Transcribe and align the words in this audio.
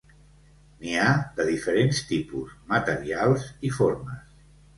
N'hi 0.77 0.95
ha 1.01 1.11
de 1.39 1.45
diferents 1.49 1.99
tipus, 2.13 2.57
materials 2.73 3.45
i 3.71 3.73
formes. 3.79 4.27